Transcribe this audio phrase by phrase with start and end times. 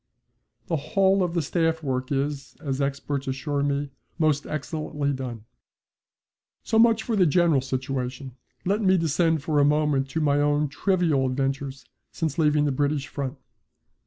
[0.65, 5.45] The whole of the staff work is, as experts assure me, moot excellently done.
[6.63, 8.35] So much for the general situation.
[8.65, 13.07] Let me descend for a moment to my own trivial adventures since leaving the British
[13.09, 13.37] front.